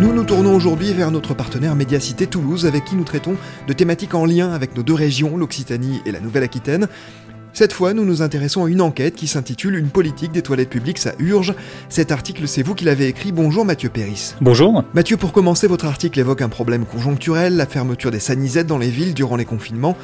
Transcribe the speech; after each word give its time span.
Nous 0.00 0.12
nous 0.12 0.22
tournons 0.22 0.54
aujourd'hui 0.54 0.92
vers 0.92 1.10
notre 1.10 1.34
partenaire 1.34 1.74
Médiacité 1.74 2.28
Toulouse 2.28 2.66
avec 2.66 2.84
qui 2.84 2.94
nous 2.94 3.02
traitons 3.02 3.34
de 3.66 3.72
thématiques 3.72 4.14
en 4.14 4.26
lien 4.26 4.52
avec 4.52 4.76
nos 4.76 4.84
deux 4.84 4.94
régions, 4.94 5.36
l'Occitanie 5.36 6.00
et 6.06 6.12
la 6.12 6.20
Nouvelle-Aquitaine. 6.20 6.86
Cette 7.52 7.72
fois, 7.72 7.94
nous 7.94 8.04
nous 8.04 8.22
intéressons 8.22 8.64
à 8.64 8.70
une 8.70 8.80
enquête 8.80 9.16
qui 9.16 9.26
s'intitule 9.26 9.74
Une 9.74 9.88
politique 9.88 10.30
des 10.30 10.42
toilettes 10.42 10.70
publiques, 10.70 10.98
ça 10.98 11.14
urge. 11.18 11.52
Cet 11.88 12.12
article, 12.12 12.46
c'est 12.46 12.62
vous 12.62 12.76
qui 12.76 12.84
l'avez 12.84 13.08
écrit. 13.08 13.32
Bonjour 13.32 13.64
Mathieu 13.64 13.88
Péris. 13.88 14.34
Bonjour. 14.40 14.84
Mathieu, 14.94 15.16
pour 15.16 15.32
commencer, 15.32 15.66
votre 15.66 15.86
article 15.86 16.20
évoque 16.20 16.42
un 16.42 16.48
problème 16.48 16.84
conjoncturel, 16.84 17.56
la 17.56 17.66
fermeture 17.66 18.12
des 18.12 18.20
sanisettes 18.20 18.68
dans 18.68 18.78
les 18.78 18.90
villes 18.90 19.14
durant 19.14 19.34
les 19.34 19.46
confinements. 19.46 19.96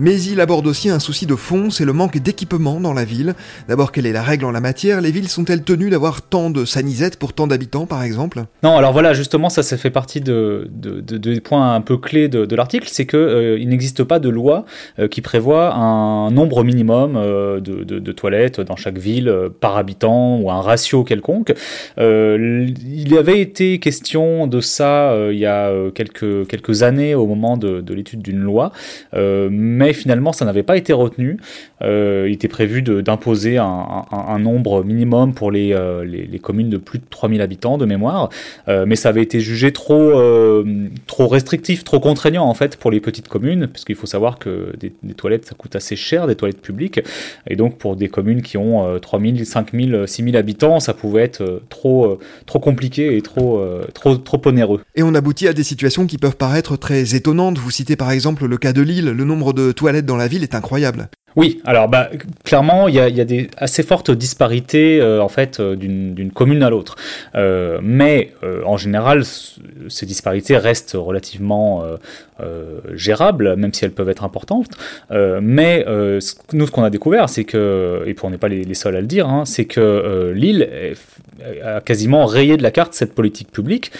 Mais 0.00 0.20
il 0.22 0.40
aborde 0.40 0.66
aussi 0.66 0.88
un 0.88 0.98
souci 0.98 1.26
de 1.26 1.36
fond, 1.36 1.68
c'est 1.68 1.84
le 1.84 1.92
manque 1.92 2.18
d'équipement 2.18 2.80
dans 2.80 2.94
la 2.94 3.04
ville. 3.04 3.34
D'abord, 3.68 3.92
quelle 3.92 4.06
est 4.06 4.12
la 4.12 4.22
règle 4.22 4.46
en 4.46 4.50
la 4.50 4.60
matière? 4.60 5.02
Les 5.02 5.10
villes 5.10 5.28
sont-elles 5.28 5.62
tenues 5.62 5.90
d'avoir 5.90 6.22
tant 6.22 6.48
de 6.48 6.64
sanisettes 6.64 7.18
pour 7.18 7.34
tant 7.34 7.46
d'habitants, 7.46 7.84
par 7.84 8.02
exemple? 8.02 8.44
Non, 8.62 8.76
alors 8.78 8.94
voilà, 8.94 9.12
justement, 9.12 9.50
ça, 9.50 9.62
ça 9.62 9.76
fait 9.76 9.90
partie 9.90 10.22
de, 10.22 10.70
de, 10.72 11.00
de 11.00 11.18
des 11.18 11.40
points 11.40 11.74
un 11.74 11.80
peu 11.82 11.98
clés 11.98 12.28
de, 12.28 12.54
l'article, 12.54 12.88
c'est 12.90 13.06
qu'il 13.06 13.18
euh, 13.18 13.64
n'existe 13.64 14.04
pas 14.04 14.18
de 14.18 14.28
loi 14.28 14.64
euh, 14.98 15.08
qui 15.08 15.20
prévoit 15.20 15.74
un 15.74 16.30
nombre 16.30 16.64
minimum 16.64 17.16
euh, 17.16 17.60
de, 17.60 18.12
toilettes 18.12 18.60
dans 18.60 18.76
chaque 18.76 18.98
ville 18.98 19.32
par 19.60 19.76
habitant 19.76 20.38
ou 20.38 20.50
un 20.50 20.60
ratio 20.60 21.04
quelconque. 21.04 21.52
Il 21.98 23.16
avait 23.16 23.40
été 23.40 23.78
question 23.78 24.46
de 24.46 24.60
ça 24.60 25.14
il 25.30 25.38
y 25.38 25.46
a 25.46 25.72
quelques, 25.94 26.48
quelques 26.48 26.82
années 26.82 27.14
au 27.14 27.26
moment 27.26 27.56
de, 27.56 27.94
l'étude 27.94 28.22
d'une 28.22 28.40
loi, 28.40 28.72
mais 29.12 29.89
finalement 29.92 30.32
ça 30.32 30.44
n'avait 30.44 30.62
pas 30.62 30.76
été 30.76 30.92
retenu. 30.92 31.38
Euh, 31.82 32.26
il 32.28 32.34
était 32.34 32.48
prévu 32.48 32.82
d'imposer 32.82 33.58
un, 33.58 34.38
nombre 34.38 34.84
minimum 34.84 35.34
pour 35.34 35.50
les, 35.50 35.72
euh, 35.72 36.04
communes 36.42 36.70
de 36.70 36.76
plus 36.76 36.98
de 36.98 37.04
3000 37.08 37.40
habitants 37.42 37.78
de 37.78 37.84
mémoire, 37.84 38.30
euh, 38.68 38.84
mais 38.86 38.96
ça 38.96 39.10
avait 39.10 39.22
été 39.22 39.40
jugé 39.40 39.72
trop, 39.72 40.12
trop 41.06 41.28
restrictif, 41.28 41.84
trop 41.84 42.00
contraignant 42.00 42.44
en 42.44 42.54
fait 42.54 42.76
pour 42.76 42.90
les 42.90 43.00
petites 43.00 43.28
communes, 43.28 43.66
parce 43.66 43.84
qu'il 43.84 43.96
faut 43.96 44.06
savoir 44.06 44.38
que 44.38 44.72
des, 44.78 44.92
des, 45.02 45.14
toilettes 45.14 45.46
ça 45.46 45.54
coûte 45.54 45.76
assez 45.76 45.96
cher, 45.96 46.26
des 46.26 46.34
toilettes 46.34 46.60
publiques, 46.60 47.00
et 47.46 47.56
donc 47.56 47.78
pour 47.78 47.96
des 47.96 48.08
communes 48.08 48.42
qui 48.42 48.56
ont 48.56 48.98
3000, 48.98 49.44
5000, 49.44 50.04
6000 50.06 50.36
habitants, 50.36 50.80
ça 50.80 50.94
pouvait 50.94 51.22
être 51.22 51.62
trop, 51.68 52.18
trop 52.46 52.58
compliqué 52.58 53.16
et 53.16 53.22
trop, 53.22 53.62
trop, 53.94 54.16
trop 54.16 54.40
onéreux. 54.46 54.80
Et 54.94 55.02
on 55.02 55.14
aboutit 55.14 55.48
à 55.48 55.52
des 55.52 55.62
situations 55.62 56.06
qui 56.06 56.18
peuvent 56.18 56.36
paraître 56.36 56.76
très 56.76 57.14
étonnantes. 57.14 57.58
Vous 57.58 57.70
citez 57.70 57.96
par 57.96 58.10
exemple 58.10 58.46
le 58.46 58.56
cas 58.56 58.72
de 58.72 58.82
Lille, 58.82 59.10
le 59.10 59.24
nombre 59.24 59.52
de 59.52 59.72
toilettes 59.80 60.04
dans 60.04 60.18
la 60.18 60.28
ville 60.28 60.42
est 60.42 60.54
incroyable. 60.54 61.08
Oui, 61.36 61.60
alors 61.64 61.88
bah, 61.88 62.10
clairement, 62.44 62.88
il 62.88 62.94
y 62.94 63.00
a, 63.00 63.24
des 63.24 63.48
assez 63.56 63.82
fortes 63.82 64.10
disparités 64.10 65.00
euh, 65.00 65.22
en 65.22 65.28
fait 65.28 65.60
euh, 65.60 65.76
d'une 65.76 66.30
commune 66.32 66.62
à 66.62 66.70
l'autre. 66.70 66.96
Euh, 67.34 67.78
mais 67.82 68.32
en 68.64 68.76
général, 68.76 69.22
ces 69.88 70.06
disparités 70.06 70.56
restent 70.56 70.96
relativement 70.98 71.84
gérables, 72.94 73.56
même 73.56 73.72
si 73.72 73.84
elles 73.84 73.92
peuvent 73.92 74.08
être 74.08 74.24
importantes. 74.24 74.70
mais 75.10 75.84
nous, 76.52 76.66
ce 76.66 76.70
qu'on 76.70 76.82
a 76.82 76.90
découvert, 76.90 77.28
c'est 77.28 77.44
que, 77.44 78.02
et 78.06 78.16
on 78.22 78.30
n'est 78.30 78.38
pas 78.38 78.48
les, 78.48 78.74
seuls 78.74 78.96
à 78.96 79.00
le 79.00 79.06
dire, 79.06 79.28
hein, 79.28 79.44
c'est 79.44 79.66
que 79.66 80.32
l'île 80.34 80.68
a 81.64 81.80
quasiment 81.80 82.26
rayé 82.26 82.56
de 82.56 82.62
la 82.62 82.70
carte 82.70 82.94
cette 82.94 83.14
politique 83.14 83.50
publique, 83.50 83.92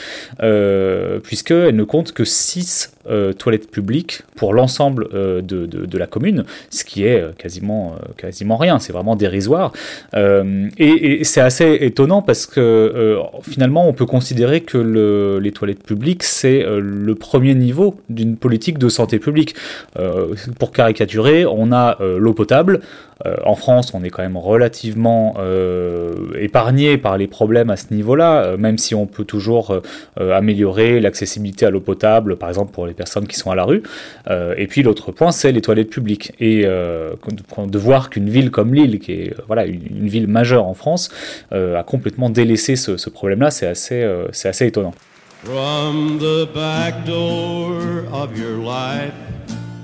puisqu'elle 1.22 1.76
ne 1.76 1.84
compte 1.84 2.12
que 2.12 2.24
6 2.24 2.92
toilettes 3.38 3.70
publiques 3.70 4.22
pour 4.36 4.54
l'ensemble 4.54 5.08
de, 5.12 5.42
de, 5.66 5.98
la 5.98 6.06
commune, 6.06 6.44
ce 6.70 6.84
qui 6.84 7.04
est 7.04 7.19
euh, 7.20 7.32
quasiment, 7.36 7.94
euh, 7.94 8.12
quasiment 8.16 8.56
rien, 8.56 8.78
c'est 8.78 8.92
vraiment 8.92 9.16
dérisoire. 9.16 9.72
Euh, 10.14 10.68
et, 10.78 11.24
c'est 11.24 11.40
assez 11.40 11.78
étonnant 11.80 12.22
parce 12.22 12.46
que 12.46 13.18
finalement, 13.42 13.86
on 13.86 13.92
peut 13.92 14.06
considérer 14.06 14.62
que 14.62 14.78
le, 14.78 15.38
les 15.38 15.52
toilettes 15.52 15.82
publiques, 15.82 16.22
c'est 16.22 16.64
le 16.66 17.14
premier 17.14 17.54
niveau 17.54 18.00
d'une 18.08 18.36
politique 18.36 18.78
de 18.78 18.88
santé 18.88 19.18
publique. 19.18 19.54
pour 20.58 20.72
caricaturer, 20.72 21.44
on 21.46 21.72
a 21.72 21.98
l'eau 22.00 22.32
potable, 22.32 22.80
en 23.44 23.54
France, 23.54 23.92
on 23.94 24.02
est 24.02 24.10
quand 24.10 24.22
même 24.22 24.36
relativement 24.36 25.34
euh, 25.38 26.12
épargné 26.38 26.96
par 26.96 27.18
les 27.18 27.26
problèmes 27.26 27.70
à 27.70 27.76
ce 27.76 27.92
niveau-là, 27.92 28.44
euh, 28.44 28.56
même 28.56 28.78
si 28.78 28.94
on 28.94 29.06
peut 29.06 29.24
toujours 29.24 29.80
améliorer 30.18 31.00
l'accessibilité 31.00 31.66
à 31.66 31.70
l'eau 31.70 31.80
potable, 31.80 32.36
par 32.36 32.48
exemple 32.48 32.72
pour 32.72 32.86
les 32.86 32.94
personnes 32.94 33.26
qui 33.26 33.36
sont 33.36 33.50
à 33.50 33.54
la 33.54 33.64
rue. 33.64 33.82
et 34.56 34.66
puis 34.66 34.82
l'autre 34.82 35.12
point, 35.12 35.32
c'est 35.32 35.52
les 35.52 35.60
toilettes 35.60 35.90
publiques. 35.90 36.32
Et 36.40 36.62
de 36.62 37.78
voir 37.78 38.10
qu'une 38.10 38.28
ville 38.28 38.50
comme 38.50 38.74
Lille, 38.74 38.98
qui 38.98 39.12
est 39.12 39.34
voilà 39.46 39.66
une, 39.66 40.08
ville 40.08 40.26
majeure 40.26 40.66
en 40.66 40.74
France, 40.74 41.10
a 41.52 41.82
complètement 41.82 42.30
délaissé 42.30 42.76
ce, 42.76 42.96
ce 42.96 43.10
problème-là, 43.10 43.50
c'est 43.50 43.66
assez, 43.66 44.06
c'est 44.32 44.48
assez 44.48 44.66
étonnant. 44.66 44.94
From 45.44 46.18
the 46.18 46.46
back 46.52 47.06
door 47.06 48.04
of 48.12 48.38
your 48.38 48.58
life, 48.58 49.14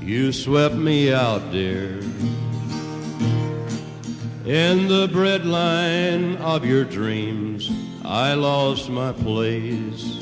you 0.03 0.33
swept 0.33 0.75
me 0.75 1.15
out, 1.15 1.51
dear. 1.51 1.99
In 4.47 4.87
the 4.87 5.09
breadline 5.09 6.39
of 6.39 6.65
your 6.65 6.85
dreams, 6.85 7.69
I 8.05 8.35
lost 8.35 8.89
my 8.89 9.11
place. 9.11 10.21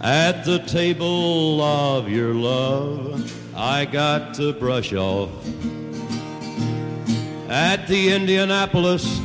At 0.00 0.46
the 0.46 0.60
table 0.60 1.60
of 1.60 2.08
your 2.08 2.32
love, 2.32 3.30
I 3.54 3.84
got 3.84 4.32
to 4.36 4.54
brush 4.54 4.94
off. 4.94 5.28
At 7.50 7.86
the 7.86 8.14
Indianapolis 8.14 9.20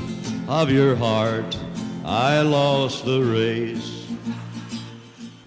of 0.49 0.69
your 0.69 0.97
heart, 0.97 1.57
I 2.03 2.41
lost 2.41 3.05
the 3.05 3.21
race. 3.21 3.94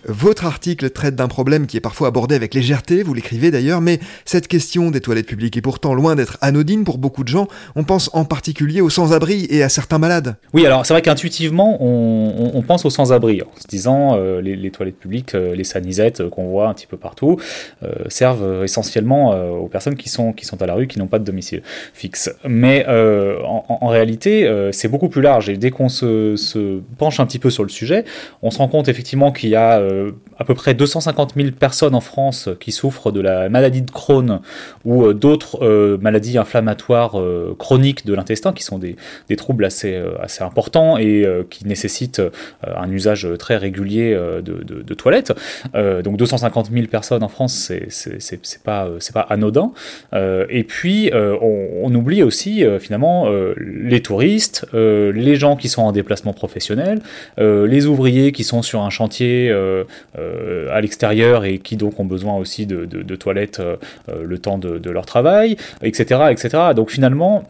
Votre 0.09 0.47
article 0.47 0.89
traite 0.89 1.17
d'un 1.17 1.29
problème 1.29 1.67
qui 1.67 1.77
est 1.77 1.81
parfois 1.81 2.09
abordé 2.09 2.35
avec 2.35 2.55
légèreté, 2.55 3.03
vous 3.03 3.13
l'écrivez 3.13 3.51
d'ailleurs, 3.51 3.83
mais 3.83 4.01
cette 4.25 4.49
question 4.49 4.91
des 4.91 5.03
toilettes 5.03 5.27
publiques 5.27 5.59
est 5.59 5.63
pourtant 5.63 5.93
loin 5.93 6.17
d'être 6.17 6.39
anodine 6.41 6.85
pour 6.85 6.97
beaucoup 6.97 7.25
de 7.25 7.29
gens. 7.29 7.47
On 7.77 7.85
pense 7.85 8.09
en 8.15 8.25
particulier 8.25 8.81
aux 8.81 8.89
sans-abri 8.89 9.47
et 9.51 9.63
à 9.63 9.69
certains 9.69 9.99
malades. 9.99 10.37
Oui, 10.55 10.65
alors 10.65 10.87
c'est 10.87 10.95
vrai 10.95 11.03
qu'intuitivement, 11.03 11.77
on, 11.81 12.63
pense 12.63 12.87
aux 12.87 12.91
sans-abri, 12.91 13.43
en 13.43 13.61
se 13.61 13.67
disant 13.67 14.17
euh, 14.17 14.41
les, 14.41 14.71
toilettes 14.71 14.99
publiques, 14.99 15.35
euh, 15.35 15.55
les 15.55 15.65
sanisettes 15.65 16.21
euh, 16.21 16.31
qu'on 16.31 16.47
voit 16.47 16.69
un 16.69 16.75
petit 16.75 16.87
peu 16.87 16.97
partout, 16.97 17.37
servent 18.09 18.65
essentiellement 18.65 19.31
aux 19.61 19.69
personnes 19.69 19.97
qui 19.97 20.09
sont, 20.09 20.33
qui 20.33 20.45
sont 20.45 20.61
à 20.63 20.67
la 20.67 20.75
rue, 20.75 20.87
qui 20.87 20.99
n'ont 20.99 21.07
pas 21.07 21.19
de 21.19 21.25
domicile 21.25 21.63
fixe. 21.93 22.31
Mais 22.47 22.87
en, 22.89 23.87
réalité, 23.89 24.51
c'est 24.73 24.89
beaucoup 24.89 25.09
plus 25.09 25.23
large 25.23 25.49
et 25.49 25.57
dès 25.57 25.71
qu'on 25.71 25.89
se, 25.89 26.37
se, 26.37 26.81
penche 26.97 27.21
un 27.21 27.27
petit 27.27 27.39
peu 27.39 27.51
sur 27.51 27.63
le 27.63 27.69
sujet, 27.69 28.05
on 28.43 28.51
se 28.51 28.59
rend 28.59 28.69
compte 28.69 28.89
effectivement 28.89 29.33
qu'il 29.33 29.51
y 29.51 29.57
a 29.57 29.81
à 30.39 30.45
peu 30.45 30.55
près 30.55 30.75
250 30.75 31.35
000 31.37 31.51
personnes 31.51 31.95
en 31.95 32.01
France 32.01 32.49
qui 32.61 32.73
souffrent 32.73 33.11
de 33.13 33.21
la 33.21 33.49
maladie 33.49 33.83
de 33.83 33.91
Crohn 33.91 34.41
ou 34.85 35.13
d'autres 35.13 35.99
maladies 36.01 36.39
inflammatoires 36.39 37.17
chroniques 37.59 38.07
de 38.07 38.15
l'intestin, 38.15 38.53
qui 38.53 38.63
sont 38.63 38.79
des, 38.79 38.97
troubles 39.37 39.65
assez, 39.65 40.01
assez 40.21 40.43
importants 40.43 40.97
et 40.99 41.27
qui 41.51 41.67
nécessitent 41.67 42.23
un 42.63 42.91
usage 42.91 43.29
très 43.39 43.57
régulier 43.57 44.15
de, 44.43 44.95
toilettes. 44.95 45.33
donc 45.75 46.17
250 46.17 46.71
000 46.73 46.87
personnes 46.87 47.23
en 47.23 47.29
France, 47.29 47.73
c'est 47.89 48.63
pas, 48.63 48.89
pas 49.13 49.21
anodin. 49.21 49.73
et 50.13 50.65
puis, 50.65 51.11
on, 51.13 51.95
oublie 51.95 52.23
aussi 52.23 52.65
finalement 52.81 53.29
les 53.57 54.01
touristes, 54.01 54.67
les 54.73 55.37
gens 55.37 55.57
qui 55.57 55.69
sont 55.69 55.83
en 55.83 55.93
déplacement 55.93 56.33
professionnel, 56.33 57.01
les 57.39 57.87
ouvriers 57.87 58.33
qui 58.33 58.45
sont 58.45 58.63
sur 58.63 58.83
un 58.83 58.91
chantier 58.91 59.53
à 60.17 60.81
l'extérieur 60.81 61.45
et 61.45 61.59
qui 61.59 61.77
donc 61.77 62.01
ont 62.01 62.05
besoin 62.05 62.37
aussi 62.37 62.67
de, 62.67 63.15
toilettes 63.17 63.61
le 64.09 64.39
temps 64.39 64.59
de, 64.59 64.91
leur 64.91 65.07
travail, 65.07 65.57
etc. 65.83 66.21
etc. 66.31 66.59
Donc 66.75 66.91
finalement, 66.91 67.45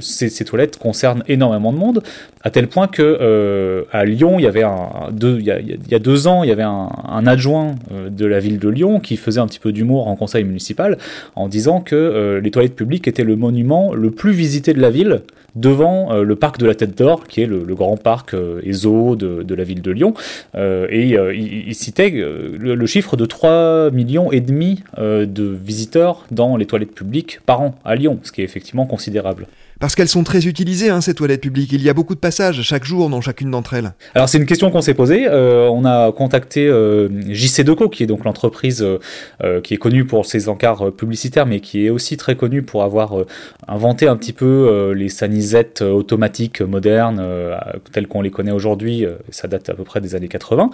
ces, 0.00 0.44
toilettes 0.44 0.78
concernent 0.78 1.24
énormément 1.28 1.72
de 1.72 1.78
monde, 1.78 2.02
à 2.42 2.50
tel 2.50 2.68
point 2.68 2.86
que 2.86 3.84
à 3.92 4.04
Lyon, 4.04 4.38
il 4.38 4.42
y 4.42 4.46
avait 4.46 4.64
deux, 5.12 5.38
il, 5.40 5.46
y 5.46 5.94
a, 5.94 5.98
deux 5.98 6.26
ans, 6.26 6.42
il 6.42 6.48
y 6.48 6.52
avait 6.52 6.62
un 6.62 7.26
adjoint 7.26 7.74
de 8.10 8.26
la 8.26 8.40
ville 8.40 8.58
de 8.58 8.68
Lyon 8.68 9.00
qui 9.00 9.16
faisait 9.16 9.40
un 9.40 9.46
petit 9.46 9.60
peu 9.60 9.72
d'humour 9.72 10.08
en 10.08 10.16
conseil 10.16 10.44
municipal 10.44 10.98
en 11.36 11.48
disant 11.48 11.80
que 11.80 12.40
les 12.42 12.50
toilettes 12.50 12.76
publiques 12.76 13.08
étaient 13.08 13.24
le 13.24 13.36
monument 13.36 13.94
le 13.94 14.10
plus 14.10 14.32
visité 14.32 14.72
de 14.72 14.80
la 14.80 14.90
ville 14.90 15.22
devant 15.54 16.12
euh, 16.12 16.22
le 16.22 16.36
parc 16.36 16.58
de 16.58 16.66
la 16.66 16.74
Tête 16.74 16.96
d'Or, 16.96 17.26
qui 17.26 17.42
est 17.42 17.46
le, 17.46 17.62
grand 17.74 17.96
parc 17.96 18.34
euh, 18.34 18.60
ESO 18.64 19.16
de, 19.16 19.54
la 19.54 19.64
ville 19.64 19.82
de 19.82 19.90
Lyon. 19.90 20.14
Euh, 20.54 20.86
et 20.90 21.16
il, 21.34 21.74
citait 21.74 22.10
le, 22.10 22.86
chiffre 22.86 23.16
de 23.16 23.26
3 23.26 23.90
millions 23.90 24.30
et 24.32 24.40
demi 24.40 24.82
de 24.98 25.44
visiteurs 25.44 26.24
dans 26.30 26.56
les 26.56 26.66
toilettes 26.66 26.94
publiques 26.94 27.40
par 27.46 27.60
an 27.60 27.74
à 27.84 27.94
Lyon, 27.94 28.18
ce 28.22 28.32
qui 28.32 28.40
est 28.40 28.44
effectivement 28.44 28.86
considérable 28.86 29.46
parce 29.80 29.94
qu'elles 29.94 30.08
sont 30.08 30.24
très 30.24 30.46
utilisées, 30.46 30.88
hein, 30.88 31.00
ces 31.00 31.14
toilettes 31.14 31.40
publiques. 31.40 31.72
Il 31.72 31.82
y 31.82 31.88
a 31.88 31.94
beaucoup 31.94 32.14
de 32.14 32.20
passages 32.20 32.62
chaque 32.62 32.84
jour 32.84 33.10
dans 33.10 33.20
chacune 33.20 33.50
d'entre 33.50 33.74
elles. 33.74 33.92
Alors 34.14 34.28
c'est 34.28 34.38
une 34.38 34.46
question 34.46 34.70
qu'on 34.70 34.80
s'est 34.80 34.94
posée. 34.94 35.26
Euh, 35.28 35.68
on 35.68 35.84
a 35.84 36.12
contacté 36.12 36.66
euh, 36.66 37.08
JC 37.28 37.64
Deco, 37.64 37.88
qui 37.88 38.02
est 38.02 38.06
donc 38.06 38.24
l'entreprise 38.24 38.82
euh, 39.42 39.60
qui 39.60 39.74
est 39.74 39.78
connue 39.78 40.04
pour 40.04 40.26
ses 40.26 40.48
encarts 40.48 40.92
publicitaires, 40.92 41.46
mais 41.46 41.60
qui 41.60 41.86
est 41.86 41.90
aussi 41.90 42.16
très 42.16 42.36
connue 42.36 42.62
pour 42.62 42.82
avoir 42.82 43.14
inventé 43.68 44.06
un 44.06 44.16
petit 44.16 44.32
peu 44.32 44.92
les 44.96 45.08
sanisettes 45.44 45.82
automatiques 45.82 46.60
modernes, 46.60 47.22
telles 47.92 48.06
qu'on 48.06 48.22
les 48.22 48.30
connaît 48.30 48.52
aujourd'hui. 48.52 49.04
ça 49.30 49.48
date 49.48 49.68
à 49.68 49.74
peu 49.74 49.84
près 49.84 50.00
des 50.00 50.14
années 50.14 50.28
80. 50.28 50.70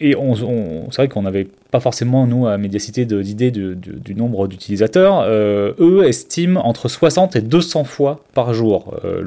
et 0.00 0.16
on, 0.16 0.90
c'est 0.90 0.96
vrai 0.96 1.08
qu'on 1.08 1.22
n'avait 1.22 1.48
pas 1.70 1.80
forcément, 1.80 2.26
nous, 2.26 2.46
à 2.46 2.58
Médiacité, 2.58 3.04
d'idée 3.04 3.50
du, 3.50 4.14
nombre 4.14 4.46
d'utilisateurs. 4.46 5.26
eux 5.28 6.04
estiment 6.06 6.66
entre 6.66 6.88
60 6.88 7.36
et 7.36 7.40
200 7.40 7.84
fois 7.84 8.20
par 8.34 8.52
jour 8.54 8.94
euh, 9.04 9.22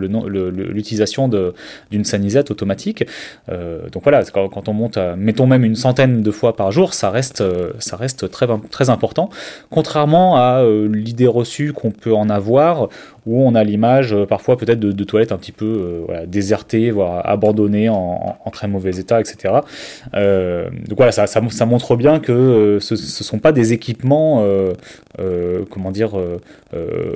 l'utilisation 0.72 1.30
d'une 1.92 2.04
sanisette 2.04 2.52
automatique. 2.52 3.06
Euh, 3.50 3.90
donc 3.92 4.04
voilà, 4.04 4.24
quand, 4.24 4.70
on 4.70 4.74
monte 4.74 4.98
à, 4.98 5.16
mettons 5.16 5.48
même 5.48 5.64
une 5.66 5.76
centaine 5.76 6.22
de 6.22 6.32
fois 6.32 6.56
par 6.56 6.72
jour, 6.72 6.94
ça 6.94 7.10
reste, 7.10 7.42
euh, 7.42 7.72
ça 7.80 7.96
reste 7.96 8.30
très, 8.30 8.48
très 8.70 8.90
important. 8.90 9.30
Contrairement 9.70 10.38
à 10.38 10.64
l'idée 10.92 11.28
reçue 11.28 11.74
qu'on 11.74 11.92
peut 11.92 12.14
en 12.14 12.30
avoir, 12.30 12.90
où 13.30 13.42
on 13.42 13.56
a 13.56 13.64
l'image 13.64 14.16
parfois 14.28 14.58
peut-être 14.58 14.80
de, 14.80 15.04
toilettes 15.04 15.32
un 15.32 15.38
petit 15.38 15.52
peu 15.52 16.06
désertées, 16.28 16.92
voire 16.92 17.28
abandonnées 17.28 17.90
en, 17.90 18.38
très 18.52 18.68
mauvais 18.68 18.92
état, 18.98 19.20
etc. 19.20 19.54
donc 20.14 20.98
voilà, 20.98 21.12
ça, 21.12 21.28
ça, 21.28 21.66
montre 21.66 21.96
bien 21.96 22.20
que 22.20 22.78
ce 22.82 22.94
ne 22.94 22.98
sont 22.98 23.40
pas 23.40 23.52
des 23.52 23.74
équipements, 23.74 24.46
comment 25.70 25.92
dire, 25.92 26.12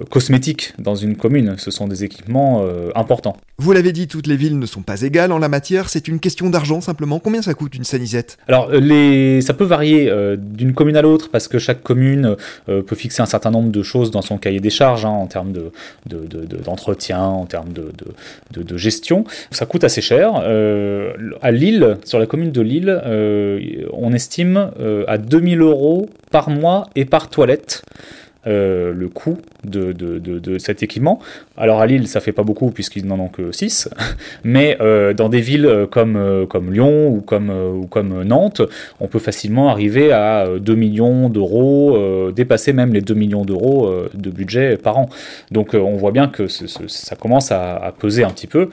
cosmétiques 0.09 0.73
dans 0.79 0.95
une 0.95 1.15
commune 1.15 1.55
ce 1.57 1.71
sont 1.71 1.87
des 1.87 2.03
équipements 2.03 2.63
euh, 2.63 2.89
importants. 2.95 3.37
Vous 3.57 3.71
l'avez 3.71 3.91
dit, 3.91 4.07
toutes 4.07 4.27
les 4.27 4.35
villes 4.35 4.59
ne 4.59 4.65
sont 4.65 4.81
pas 4.81 5.01
égales 5.01 5.31
en 5.31 5.39
la 5.39 5.49
matière, 5.49 5.89
c'est 5.89 6.07
une 6.07 6.19
question 6.19 6.49
d'argent 6.49 6.81
simplement. 6.81 7.19
Combien 7.19 7.41
ça 7.41 7.53
coûte 7.53 7.75
une 7.75 7.83
sanisette? 7.83 8.37
Alors, 8.47 8.69
euh, 8.69 8.79
les... 8.79 9.41
ça 9.41 9.53
peut 9.53 9.63
varier 9.63 10.09
euh, 10.09 10.35
d'une 10.37 10.73
commune 10.73 10.97
à 10.97 11.01
l'autre 11.01 11.29
parce 11.31 11.47
que 11.47 11.59
chaque 11.59 11.81
commune 11.81 12.35
peut 12.65 12.95
fixer 12.95 13.21
un 13.21 13.25
certain 13.25 13.51
nombre 13.51 13.71
de 13.71 13.83
choses 13.83 14.11
dans 14.11 14.21
son 14.21 14.37
cahier 14.37 14.59
des 14.59 14.69
charges 14.69 15.05
hein, 15.05 15.09
en 15.09 15.27
termes 15.27 15.53
d'entretien, 16.05 17.17
de, 17.17 17.33
en 17.33 17.45
termes 17.45 17.73
de, 17.73 18.77
gestion. 18.77 19.25
Ça 19.51 19.65
coûte 19.65 19.83
assez 19.83 20.01
cher. 20.01 20.35
à 21.41 21.51
Lille, 21.51 21.97
sur 22.05 22.19
la 22.19 22.25
commune 22.25 22.51
de 22.51 22.61
Lille, 22.61 23.01
on 23.93 24.13
estime 24.13 24.71
à 25.07 25.17
2000 25.17 25.61
euros 25.61 26.09
par 26.31 26.49
mois 26.49 26.89
et 26.95 27.05
par 27.05 27.29
toilette. 27.29 27.83
Le 28.45 29.07
coût 29.07 29.37
de, 29.65 30.57
cet 30.57 30.83
équipement. 30.83 31.19
Alors 31.57 31.81
à 31.81 31.87
Lille, 31.87 32.07
ça 32.07 32.19
fait 32.19 32.31
pas 32.31 32.43
beaucoup 32.43 32.71
puisqu'ils 32.71 33.05
n'en 33.05 33.19
ont 33.19 33.27
que 33.27 33.51
6, 33.51 33.89
mais 34.43 34.77
euh, 34.81 35.13
dans 35.13 35.29
des 35.29 35.41
villes 35.41 35.65
euh, 35.65 35.85
comme, 35.85 36.15
euh, 36.15 36.45
Lyon 36.69 37.09
ou 37.09 37.21
comme, 37.21 38.23
Nantes, 38.23 38.61
on 38.99 39.07
peut 39.07 39.19
facilement 39.19 39.69
arriver 39.69 40.11
à 40.11 40.47
2 40.59 40.75
millions 40.75 41.29
d'euros, 41.29 42.31
dépasser 42.31 42.73
même 42.73 42.93
les 42.93 43.01
2 43.01 43.13
millions 43.13 43.45
d'euros 43.45 43.91
de 44.13 44.29
budget 44.29 44.77
par 44.77 44.97
an. 44.97 45.09
Donc 45.51 45.73
on 45.73 45.95
voit 45.95 46.11
bien 46.11 46.27
que 46.27 46.47
ça 46.47 47.15
commence 47.15 47.51
à, 47.51 47.93
peser 47.97 48.23
un 48.23 48.29
petit 48.29 48.47
peu, 48.47 48.69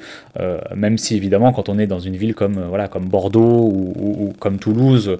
même 0.75 0.99
si 0.99 1.17
évidemment 1.17 1.53
quand 1.53 1.69
on 1.69 1.79
est 1.79 1.87
dans 1.87 1.99
une 1.99 2.17
ville 2.17 2.35
comme, 2.35 2.61
Bordeaux 3.01 3.71
ou, 3.73 4.33
comme 4.39 4.59
Toulouse, 4.59 5.19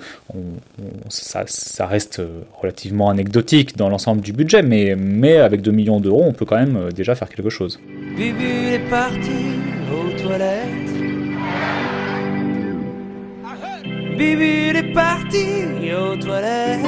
ça, 1.09 1.43
ça, 1.47 1.87
reste 1.87 2.23
relativement 2.61 3.11
anecdotique 3.11 3.77
dans 3.77 3.89
l'ensemble 3.89 4.21
du 4.23 4.33
mais, 4.63 5.37
avec 5.37 5.63
2 5.63 5.71
millions 5.71 6.01
d'euros, 6.01 6.25
on 6.25 6.33
peut 6.33 6.45
quand 6.45 6.57
même 6.59 6.77
euh, 6.77 6.91
déjà 6.91 7.15
faire 7.15 7.29
quelque 7.29 7.51
chose. 7.51 7.81
Bibi 8.17 8.75
est 8.75 8.91
parti 8.91 9.41
aux 9.93 10.23
toilettes. 10.23 10.91
Bibi 14.19 14.79
est 14.79 14.93
parti 14.93 15.47
aux 15.93 16.17
toilettes. 16.17 16.81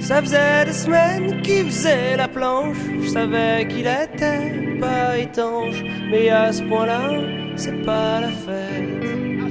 Ça 0.00 0.20
faisait 0.20 0.66
des 0.66 0.72
semaines 0.72 1.40
qu'il 1.42 1.66
faisait 1.66 2.16
la 2.16 2.28
planche. 2.28 2.76
Je 3.02 3.08
savais 3.08 3.66
qu'il 3.68 3.86
était 3.86 4.78
pas 4.78 5.16
étanche. 5.16 5.82
Mais 6.10 6.28
à 6.28 6.52
ce 6.52 6.62
point-là, 6.62 7.10
c'est 7.56 7.82
pas 7.84 8.20
la 8.20 8.28
fête. 8.28 9.43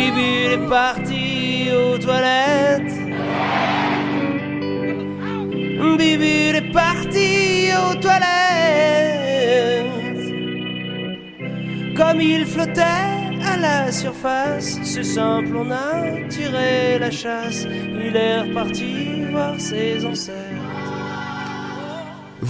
Bibi 0.00 0.32
est 0.54 0.66
parti 0.66 1.68
aux 1.72 1.98
toilettes. 1.98 2.96
Bibi 5.98 6.56
est 6.60 6.72
parti 6.72 7.68
aux 7.82 7.96
toilettes. 7.96 8.26
Comme 11.94 12.20
il 12.22 12.46
flottait 12.46 13.18
à 13.52 13.58
la 13.58 13.92
surface, 13.92 14.78
c'est 14.84 15.04
simple, 15.04 15.54
on 15.54 15.70
a 15.70 16.28
tiré 16.30 16.98
la 16.98 17.10
chasse. 17.10 17.66
Il 18.06 18.16
est 18.16 18.40
reparti 18.40 19.24
voir 19.30 19.60
ses 19.60 20.06
ancêtres. 20.06 20.49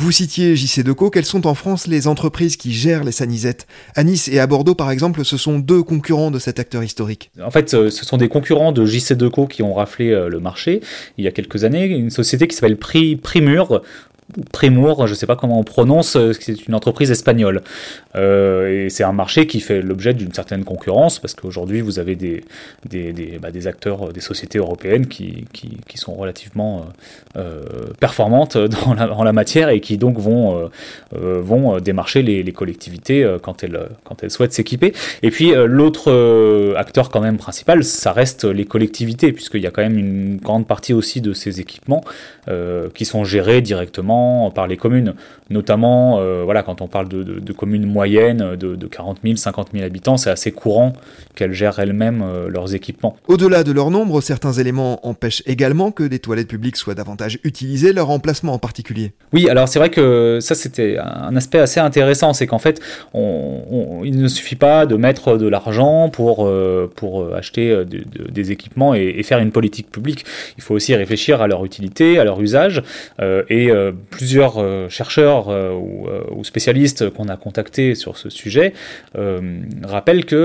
Vous 0.03 0.13
citiez 0.13 0.57
JC 0.57 0.83
Deco, 0.83 1.11
quelles 1.11 1.27
sont 1.27 1.47
en 1.47 1.55
France 1.55 1.87
les 1.87 2.09
entreprises 2.09 2.57
qui 2.57 2.73
gèrent 2.73 3.05
les 3.05 3.13
sanisettes? 3.13 3.67
À 3.95 4.03
Nice 4.03 4.29
et 4.29 4.41
à 4.41 4.47
Bordeaux, 4.47 4.75
par 4.75 4.91
exemple, 4.91 5.27
ce 5.27 5.37
sont 5.37 5.59
deux 5.59 5.83
concurrents 5.83 6.31
de 6.31 6.39
cet 6.39 6.59
acteur 6.59 6.83
historique. 6.83 7.31
En 7.39 7.51
fait, 7.51 7.75
euh, 7.75 7.91
ce 7.91 8.07
sont 8.07 8.17
des 8.17 8.31
concurrents 8.31 8.73
de 8.73 8.87
JC 8.87 9.13
Deco 9.13 9.47
qui 9.47 9.63
ont 9.63 9.75
raflé 9.75 10.09
euh, 10.09 10.31
le 10.31 10.41
marché 10.41 10.81
il 11.19 11.25
y 11.27 11.29
a 11.29 11.33
quelques 11.33 11.65
années. 11.65 11.85
Une 11.85 12.09
société 12.09 12.49
qui 12.49 12.57
s'appelle 12.57 12.79
Primur, 12.79 13.83
Primour, 14.53 15.07
je 15.07 15.13
ne 15.13 15.17
sais 15.17 15.27
pas 15.27 15.37
comment 15.37 15.59
on 15.59 15.65
prononce, 15.65 16.17
euh, 16.17 16.33
c'est 16.39 16.67
une 16.67 16.75
entreprise 16.75 17.11
espagnole. 17.11 17.63
Euh, 18.17 18.87
et 18.87 18.91
c'est 18.91 19.05
un 19.05 19.13
marché 19.13 19.47
qui 19.47 19.61
fait 19.61 19.83
l'objet 19.83 20.15
d'une 20.15 20.33
certaine 20.33 20.65
concurrence, 20.65 21.19
parce 21.19 21.35
qu'aujourd'hui, 21.35 21.81
vous 21.81 21.99
avez 21.99 22.17
des, 22.17 22.43
bah, 23.41 23.49
acteurs, 23.67 24.09
euh, 24.09 24.13
des 24.13 24.21
sociétés 24.21 24.59
européennes 24.59 25.07
qui, 25.07 25.47
sont 25.95 26.15
relativement 26.15 26.87
performantes 28.01 28.57
dans 29.17 29.25
la, 29.25 29.33
matière 29.33 29.69
et 29.69 29.81
qui 29.81 29.99
donc 29.99 30.19
vont, 30.19 30.71
démarcher 31.81 32.23
les, 32.23 32.43
les, 32.43 32.53
collectivités 32.53 33.37
quand 33.43 33.63
elles, 33.63 33.79
quand 34.03 34.23
elles 34.23 34.31
souhaitent 34.31 34.55
s'équiper. 34.55 34.95
Et 35.23 35.31
puis, 35.31 35.53
l'autre 35.55 36.11
acteur 36.77 37.11
quand 37.11 37.21
même 37.21 37.37
principal, 37.37 37.85
ça 37.85 38.13
reste 38.13 38.45
les 38.45 38.65
collectivités, 38.65 39.33
puisqu'il 39.33 39.61
y 39.61 39.67
a 39.67 39.71
quand 39.71 39.83
même 39.83 39.99
une 39.99 40.39
grande 40.39 40.67
partie 40.67 40.95
aussi 40.95 41.21
de 41.21 41.35
ces 41.35 41.61
équipements 41.61 42.03
qui 42.95 43.05
sont 43.05 43.25
gérés 43.25 43.61
directement 43.61 44.20
massivement 44.21 44.51
par 44.51 44.67
les 44.67 44.77
communes, 44.77 45.15
notamment 45.49 46.19
euh, 46.21 46.43
voilà, 46.45 46.63
quand 46.63 46.81
on 46.81 46.89
parle 46.89 47.09
de, 47.09 47.53
communes 47.53 47.87
moyennes 47.87 48.57
de, 48.57 48.77
de, 48.77 48.87
40 48.87 49.19
000, 49.23 49.37
50 49.37 49.69
000 49.73 49.85
habitants, 49.85 50.17
c'est 50.17 50.31
assez 50.31 50.53
courant 50.53 50.93
qu'elles 51.35 51.53
gèrent 51.53 51.79
elles-mêmes 51.79 52.23
euh, 52.23 52.49
leurs 52.49 52.75
équipements. 52.75 53.17
Au-delà 53.29 53.65
de 53.65 53.73
leur 53.73 53.91
nombre, 53.91 54.21
certains 54.21 54.53
éléments 54.53 55.07
empêchent 55.07 55.43
également 55.47 55.91
que 55.91 56.05
des 56.05 56.19
toilettes 56.19 56.49
publiques 56.49 56.77
soient 56.77 56.95
davantage 56.95 57.39
utilisées, 57.45 57.93
leur 57.93 58.11
emplacement 58.11 58.55
en 58.55 58.59
particulier. 58.59 59.13
Oui, 59.33 59.49
alors 59.49 59.69
c'est 59.69 59.79
vrai 59.79 59.91
que 59.91 60.39
ça 60.41 60.55
c'était 60.55 60.99
un 60.99 61.35
aspect 61.37 61.59
assez 61.59 61.81
intéressant, 61.81 62.33
c'est 62.33 62.47
qu'en 62.47 62.59
fait, 62.59 62.81
on, 63.15 64.03
il 64.05 64.19
ne 64.19 64.29
suffit 64.29 64.57
pas 64.57 64.87
de 64.87 64.97
mettre 64.97 65.37
de 65.37 65.49
l'argent 65.49 66.09
pour, 66.09 66.47
euh, 66.47 66.91
pour 66.95 67.35
acheter 67.35 67.85
des 67.85 68.53
équipements 68.53 68.95
et, 68.95 69.15
et, 69.17 69.23
faire 69.23 69.39
une 69.39 69.53
politique 69.53 69.91
publique. 69.91 70.25
Il 70.57 70.63
faut 70.63 70.75
aussi 70.75 70.95
réfléchir 70.95 71.43
à 71.43 71.49
leur 71.49 71.65
utilité, 71.65 72.19
à 72.19 72.25
leur 72.25 72.41
usage, 72.41 72.83
et 73.49 73.71
plusieurs 74.11 74.91
chercheurs 74.91 75.49
euh, 75.49 75.71
euh, 75.71 76.23
ou, 76.33 76.45
spécialistes 76.45 77.11
qu'on 77.11 77.29
a 77.29 77.37
contactés 77.37 77.95
sur 77.95 78.19
ce 78.19 78.29
sujet 78.29 78.75
euh, 79.17 79.61
rappellent 79.85 80.27
que 80.27 80.37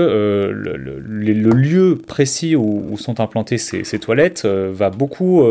le, 0.52 1.50
lieu 1.50 1.98
précis 2.06 2.56
où, 2.56 2.96
sont 2.96 3.20
implantées 3.20 3.58
ces, 3.58 3.98
toilettes 3.98 4.46
va 4.46 4.90
beaucoup 4.90 5.44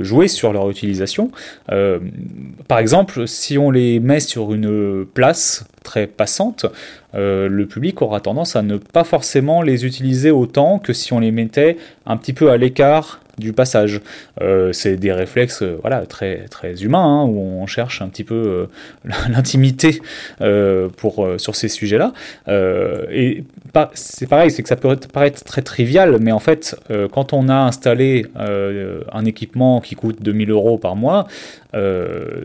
jouer 0.00 0.28
sur 0.28 0.52
leur 0.52 0.70
utilisation. 0.70 1.30
par 1.66 2.78
exemple, 2.78 3.26
si 3.26 3.58
on 3.58 3.70
les 3.70 4.00
met 4.00 4.20
sur 4.20 4.52
une 4.52 5.06
place 5.06 5.64
très 5.84 6.06
passante, 6.06 6.66
le 7.14 7.64
public 7.64 8.02
aura 8.02 8.20
tendance 8.20 8.56
à 8.56 8.62
ne 8.62 8.76
pas 8.76 9.04
forcément 9.04 9.62
les 9.62 9.86
utiliser 9.86 10.30
autant 10.30 10.78
que 10.78 10.92
si 10.92 11.12
on 11.12 11.20
les 11.20 11.30
mettait 11.30 11.76
un 12.06 12.16
petit 12.16 12.32
peu 12.32 12.50
à 12.50 12.56
l'écart 12.56 13.20
du 13.38 13.52
passage. 13.52 14.00
Euh, 14.40 14.72
c'est 14.72 14.96
des 14.96 15.12
réflexes 15.12 15.62
euh, 15.62 15.78
voilà, 15.80 16.04
très, 16.06 16.46
très 16.46 16.82
humains, 16.82 17.04
hein, 17.04 17.24
où 17.24 17.38
on 17.38 17.66
cherche 17.66 18.02
un 18.02 18.08
petit 18.08 18.24
peu 18.24 18.68
euh, 19.06 19.10
l'intimité 19.30 20.00
pour, 20.96 21.28
sur 21.38 21.56
ces 21.56 21.68
sujets-là. 21.68 22.12
et 23.10 23.44
c'est 23.94 24.26
pareil, 24.26 24.50
c'est 24.50 24.62
que 24.62 24.68
ça 24.68 24.76
peut 24.76 24.96
paraître 25.12 25.44
très 25.44 25.62
trivial, 25.62 26.18
mais 26.20 26.32
en 26.32 26.38
fait, 26.38 26.76
quand 27.12 27.32
on 27.32 27.48
a 27.48 27.54
installé 27.54 28.26
un 28.36 29.24
équipement 29.24 29.80
qui 29.80 29.94
coûte 29.94 30.22
2000 30.22 30.50
euros 30.50 30.78
par 30.78 30.96
mois, 30.96 31.26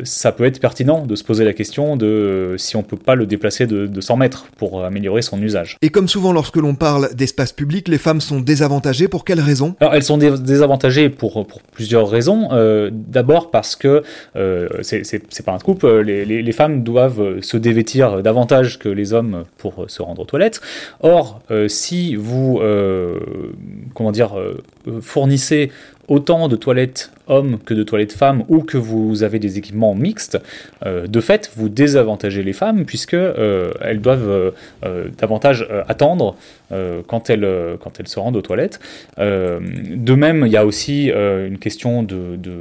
ça 0.04 0.32
peut 0.32 0.46
être 0.46 0.60
pertinent 0.60 1.06
de 1.06 1.16
se 1.16 1.24
poser 1.24 1.46
la 1.46 1.54
question 1.54 1.96
de 1.96 2.56
si 2.58 2.76
on 2.76 2.84
peut 2.84 2.98
pas 2.98 3.16
le 3.16 3.26
déplacer 3.26 3.68
de, 3.68 3.88
de 3.88 4.02
100 4.02 4.18
mètres 4.18 4.48
pour 4.58 4.84
améliorer 4.84 5.22
son 5.22 5.42
usage. 5.42 5.78
Et 5.82 5.90
comme 5.90 6.08
souvent 6.08 6.32
lorsque 6.32 6.58
l'on 6.58 6.76
parle 6.76 7.14
d'espace 7.14 7.52
public, 7.52 7.88
les 7.88 7.98
femmes 7.98 8.22
sont 8.22 8.40
désavantagées 8.40 9.08
pour 9.08 9.26
quelles 9.26 9.40
raisons? 9.40 9.76
Alors 9.80 9.96
elles 9.96 10.04
sont 10.04 10.18
désavantagées 10.18 11.10
pour, 11.10 11.46
pour 11.46 11.62
plusieurs 11.62 12.10
raisons. 12.10 12.50
Euh, 12.52 12.90
d'abord 12.92 13.52
parce 13.52 13.76
que, 13.76 14.04
euh, 14.36 14.68
c'est 14.82 15.46
pas 15.46 15.54
un 15.54 15.60
scoop, 15.60 15.84
euh, 15.84 16.02
les, 16.02 16.26
les, 16.26 16.52
femmes 16.52 16.84
doivent 16.84 17.42
se 17.42 17.58
dévêtir 17.58 18.22
davantage 18.22 18.80
que 18.80 18.90
les 18.90 19.14
hommes 19.14 19.44
pour 19.58 19.86
se 19.88 20.02
rendre 20.02 20.22
aux 20.22 20.26
toilettes. 20.26 20.62
Or, 21.02 21.42
si 21.68 22.16
vous, 22.16 22.62
comment 23.96 24.12
dire, 24.12 24.36
fournissez 25.02 25.72
autant 26.14 26.48
de 26.48 26.56
toilettes 26.56 27.12
hommes 27.26 27.58
que 27.66 27.74
de 27.74 27.82
toilettes 27.82 28.14
femmes 28.14 28.44
ou 28.48 28.62
que 28.62 28.78
vous 28.78 29.24
avez 29.24 29.40
des 29.40 29.58
équipements 29.58 29.96
mixtes, 29.96 30.38
euh, 30.86 31.08
de 31.08 31.22
fait, 31.22 31.52
vous 31.56 31.70
désavantagez 31.70 32.44
les 32.44 32.54
femmes 32.54 32.86
puisque 32.86 33.16
euh, 33.16 33.72
elles 33.82 34.00
doivent 34.00 34.54
euh, 34.86 35.06
davantage 35.18 35.68
attendre 35.88 36.36
quand, 37.08 37.30
elles, 37.30 37.48
quand 37.82 38.00
elles 38.00 38.08
se 38.08 38.20
rendent 38.20 38.36
aux 38.36 38.42
toilettes. 38.42 38.80
de 39.20 40.16
même, 40.16 40.44
il 40.48 40.52
y 40.52 40.58
a 40.58 40.66
aussi 40.66 41.12
une 41.12 41.60
question 41.60 42.02
de, 42.02 42.36
de, 42.36 42.56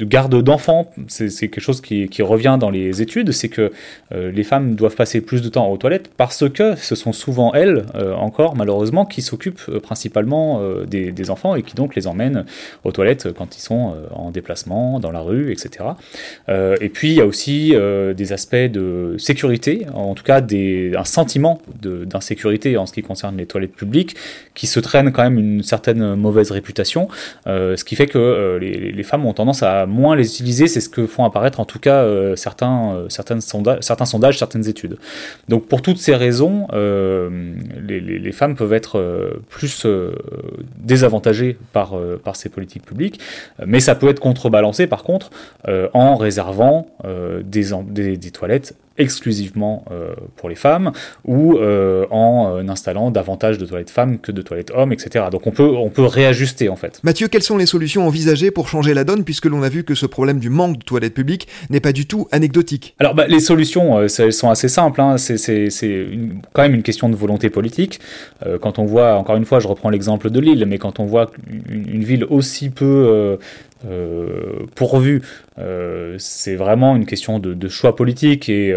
garde 0.00 0.42
d'enfants. 0.42 0.90
C'est 1.08 1.30
quelque 1.48 1.60
chose 1.60 1.80
qui, 1.80 2.22
revient 2.22 2.56
dans 2.58 2.70
les 2.70 3.02
études, 3.02 3.32
c'est 3.32 3.48
que 3.48 3.72
les 4.10 4.44
femmes 4.44 4.74
doivent 4.74 4.94
passer 4.94 5.20
plus 5.20 5.42
de 5.42 5.48
temps 5.48 5.68
aux 5.68 5.76
toilettes 5.76 6.10
parce 6.16 6.48
que 6.48 6.76
ce 6.76 6.94
sont 6.94 7.12
souvent 7.12 7.52
elles, 7.52 7.84
encore 8.16 8.54
malheureusement, 8.56 9.04
qui 9.04 9.22
s'occupent 9.22 9.78
principalement 9.82 10.62
des, 10.86 11.30
enfants 11.30 11.54
et 11.54 11.62
qui 11.62 11.74
donc 11.74 11.94
les 11.94 12.06
emmènent 12.06 12.44
aux 12.84 12.92
toilettes 12.92 13.32
quand 13.32 13.56
ils 13.56 13.60
sont 13.60 13.72
euh, 13.72 14.06
en 14.10 14.30
déplacement, 14.30 15.00
dans 15.00 15.10
la 15.10 15.20
rue, 15.20 15.52
etc. 15.52 15.84
Euh, 16.48 16.76
et 16.80 16.88
puis 16.88 17.10
il 17.10 17.14
y 17.14 17.20
a 17.20 17.26
aussi 17.26 17.72
euh, 17.74 18.14
des 18.14 18.32
aspects 18.32 18.54
de 18.54 19.16
sécurité, 19.18 19.86
en 19.94 20.14
tout 20.14 20.22
cas 20.22 20.40
des, 20.40 20.92
un 20.96 21.04
sentiment 21.04 21.60
d'insécurité 21.80 22.76
en 22.76 22.86
ce 22.86 22.92
qui 22.92 23.02
concerne 23.02 23.36
les 23.36 23.46
toilettes 23.46 23.74
publiques, 23.74 24.16
qui 24.54 24.66
se 24.66 24.80
traînent 24.80 25.12
quand 25.12 25.22
même 25.22 25.38
une 25.38 25.62
certaine 25.62 26.14
mauvaise 26.14 26.50
réputation, 26.50 27.08
ce 27.46 27.82
qui 27.84 27.96
fait 27.96 28.06
que 28.06 28.58
les, 28.60 28.81
femmes 29.02 29.26
ont 29.26 29.32
tendance 29.32 29.62
à 29.62 29.86
moins 29.86 30.16
les 30.16 30.26
utiliser, 30.26 30.66
c'est 30.66 30.80
ce 30.80 30.88
que 30.88 31.06
font 31.06 31.24
apparaître 31.24 31.60
en 31.60 31.64
tout 31.64 31.78
cas 31.78 32.06
certains, 32.36 33.04
certaines 33.08 33.40
sondages, 33.40 33.78
certains 33.82 34.04
sondages, 34.04 34.38
certaines 34.38 34.68
études. 34.68 34.98
Donc 35.48 35.66
pour 35.66 35.82
toutes 35.82 35.98
ces 35.98 36.14
raisons, 36.14 36.66
les, 36.72 38.00
les, 38.00 38.32
femmes 38.32 38.56
peuvent 38.56 38.72
être 38.72 39.40
plus 39.48 39.86
désavantagées 40.78 41.56
par, 41.72 41.94
ces 42.34 42.48
politiques 42.48 42.84
publique, 42.84 43.20
euh, 43.60 43.64
mais 43.66 43.80
ça 43.80 43.94
peut 43.94 44.08
être 44.08 44.20
contrebalancé 44.20 44.86
par 44.86 45.02
contre 45.02 45.30
euh, 45.68 45.88
en 45.92 46.16
réservant 46.16 46.86
euh, 47.04 47.42
des, 47.44 48.30
toilettes 48.30 48.74
exclusivement 48.98 49.84
pour 50.36 50.48
les 50.48 50.54
femmes 50.54 50.92
ou 51.24 51.58
en 51.58 52.68
installant 52.68 53.10
davantage 53.10 53.58
de 53.58 53.66
toilettes 53.66 53.90
femmes 53.90 54.18
que 54.18 54.32
de 54.32 54.42
toilettes 54.42 54.72
hommes, 54.74 54.92
etc. 54.92 55.26
Donc 55.30 55.46
on 55.46 55.50
peut, 55.50 55.68
on 55.68 55.88
peut 55.88 56.04
réajuster 56.04 56.68
en 56.68 56.76
fait. 56.76 57.00
Mathieu, 57.02 57.28
quelles 57.28 57.42
sont 57.42 57.56
les 57.56 57.66
solutions 57.66 58.06
envisagées 58.06 58.50
pour 58.50 58.68
changer 58.68 58.94
la 58.94 59.04
donne 59.04 59.24
puisque 59.24 59.46
l'on 59.46 59.62
a 59.62 59.68
vu 59.68 59.84
que 59.84 59.94
ce 59.94 60.06
problème 60.06 60.38
du 60.38 60.50
manque 60.50 60.78
de 60.78 60.84
toilettes 60.84 61.14
publiques 61.14 61.48
n'est 61.70 61.80
pas 61.80 61.92
du 61.92 62.06
tout 62.06 62.28
anecdotique? 62.32 62.94
Alors 62.98 63.14
bah, 63.14 63.26
les 63.26 63.40
solutions, 63.40 64.00
elles 64.02 64.32
sont 64.32 64.50
assez 64.50 64.68
simples. 64.68 65.00
Hein. 65.00 65.18
C'est 65.18 65.68
quand 66.52 66.62
même 66.62 66.74
une 66.74 66.82
question 66.82 67.08
de 67.08 67.16
volonté 67.16 67.50
politique. 67.50 68.00
quand 68.60 68.78
on 68.78 68.84
voit, 68.84 69.14
encore 69.14 69.36
une 69.36 69.44
fois, 69.44 69.60
je 69.60 69.68
reprends 69.68 69.90
l'exemple 69.90 70.30
de 70.30 70.40
Lille, 70.40 70.64
mais 70.66 70.78
quand 70.78 71.00
on 71.00 71.06
voit 71.06 71.30
une, 71.50 71.88
une 71.88 72.04
ville 72.04 72.24
aussi 72.24 72.70
peu 72.70 73.38
euh, 73.84 73.92
euh, 73.92 74.66
pourvu. 74.74 75.22
Euh, 75.58 76.14
c'est 76.18 76.54
vraiment 76.54 76.96
une 76.96 77.04
question 77.04 77.38
de, 77.38 77.68
choix 77.68 77.94
politique 77.94 78.48
et, 78.48 78.74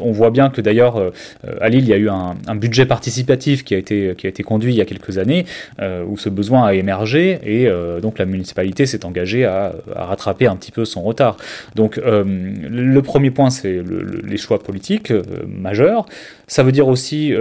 on 0.00 0.12
voit 0.12 0.30
bien 0.30 0.50
que 0.50 0.60
d'ailleurs 0.60 1.12
à 1.60 1.68
Lille 1.68 1.84
il 1.84 1.88
y 1.88 1.92
a 1.92 1.96
eu 1.96 2.08
un, 2.08 2.54
budget 2.54 2.86
participatif 2.86 3.64
qui 3.64 3.74
a 3.74 3.78
été 3.78 4.14
qui 4.16 4.26
a 4.26 4.30
été 4.30 4.42
conduit 4.42 4.74
il 4.74 4.76
y 4.76 4.80
a 4.80 4.84
quelques 4.84 5.18
années 5.18 5.46
où 5.80 6.16
ce 6.18 6.28
besoin 6.28 6.66
a 6.66 6.74
émergé 6.74 7.38
et 7.44 7.68
donc 8.00 8.18
la 8.18 8.26
municipalité 8.26 8.86
s'est 8.86 9.04
engagée 9.04 9.44
à, 9.44 9.74
rattraper 9.94 10.46
un 10.46 10.56
petit 10.56 10.72
peu 10.72 10.84
son 10.84 11.02
retard. 11.02 11.36
Donc 11.74 11.96
le 11.96 13.00
premier 13.00 13.30
point 13.30 13.50
c'est 13.50 13.80
les 14.24 14.36
choix 14.36 14.62
politiques 14.62 15.12
majeurs. 15.46 16.06
Ça 16.46 16.62
veut 16.62 16.72
dire 16.72 16.88
aussi 16.88 17.32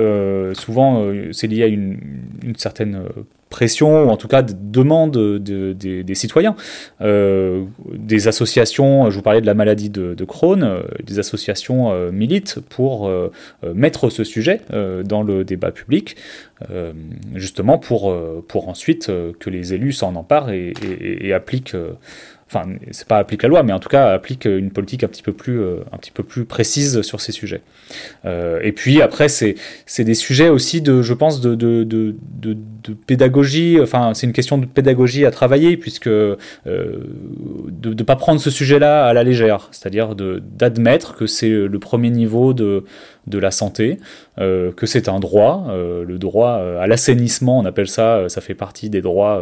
souvent 0.53 1.05
c'est 1.31 1.48
lié 1.48 1.63
à 1.63 1.67
une, 1.67 1.98
une 2.43 2.55
certaine 2.55 3.03
pression, 3.53 4.05
ou 4.05 4.10
en 4.10 4.17
tout 4.17 4.27
cas 4.27 4.41
de 4.41 4.53
demande 4.57 5.15
des 5.38 6.15
citoyens. 6.15 6.55
Euh, 7.01 7.65
des 7.93 8.27
associations, 8.27 9.12
je 9.12 9.15
vous 9.15 9.22
parlais 9.22 9.41
de 9.41 9.45
la 9.45 9.53
maladie 9.53 9.91
de, 9.91 10.25
Crohn, 10.25 10.63
euh, 10.63 10.81
des 11.03 11.19
associations 11.19 11.91
euh, 11.91 12.12
militent 12.12 12.57
pour 12.67 13.12
mettre 13.75 14.10
ce 14.10 14.24
sujet 14.24 14.62
dans 15.05 15.22
le 15.22 15.43
débat 15.43 15.72
public, 15.72 16.15
justement 17.36 17.77
pour, 17.77 18.13
pour 18.48 18.69
ensuite 18.69 19.12
que 19.39 19.50
les 19.50 19.74
élus 19.74 19.93
s'en 19.93 20.15
emparent 20.15 20.51
et 20.51 21.33
appliquent 21.33 21.75
enfin, 22.53 22.69
c'est 22.91 23.07
pas 23.07 23.17
applique 23.17 23.43
la 23.43 23.50
loi, 23.50 23.63
mais 23.63 23.74
en 23.74 23.79
tout 23.79 23.89
cas 23.89 24.13
applique 24.13 24.45
une 24.45 24.72
politique 24.72 25.03
un 25.03 25.07
petit 25.07 25.24
peu 25.24 25.33
plus, 25.33 25.60
euh, 25.60 25.77
un 25.91 25.98
petit 25.98 26.12
peu 26.12 26.24
plus 26.24 26.45
précise 26.45 27.01
sur 27.01 27.22
ces 27.22 27.31
sujets. 27.31 27.62
Euh, 28.25 28.60
et 28.63 28.72
puis 28.72 29.01
après, 29.01 29.29
c'est, 29.29 29.55
c'est 29.86 30.03
des 30.03 30.13
sujets 30.13 30.50
aussi 30.50 30.81
de, 30.81 31.01
je 31.01 31.13
pense, 31.13 31.41
de, 31.41 31.55
de, 31.55 31.83
de, 31.83 32.15
de, 32.41 32.93
pédagogie. 32.93 33.79
Enfin, 33.81 34.13
c'est 34.13 34.27
une 34.27 34.33
question 34.33 34.57
de 34.57 34.65
pédagogie 34.65 35.25
à 35.25 35.31
travailler, 35.31 35.77
puisque 35.77 36.07
euh, 36.07 36.36
de 36.65 37.93
ne 37.93 38.03
pas 38.03 38.15
prendre 38.15 38.39
ce 38.39 38.50
sujet-là 38.50 39.05
à 39.05 39.13
la 39.13 39.24
légère, 39.24 39.69
c'est-à-dire 39.72 40.15
d'admettre 40.15 41.15
que 41.15 41.25
c'est 41.25 41.50
le 41.50 41.79
premier 41.79 42.10
niveau 42.10 42.53
de 42.53 42.83
de 43.25 43.38
la 43.38 43.51
santé, 43.51 44.00
que 44.38 44.86
c'est 44.86 45.07
un 45.07 45.22
droit, 45.22 45.67
le 45.69 46.17
droit 46.17 46.62
à 46.81 46.88
l'assainissement, 46.88 47.60
on 47.60 47.63
appelle 47.63 47.88
ça, 47.88 48.27
ça 48.27 48.41
fait 48.41 48.53
partie 48.53 48.89
des 48.89 49.01
droits 49.01 49.41